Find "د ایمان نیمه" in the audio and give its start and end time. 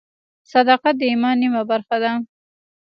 0.97-1.63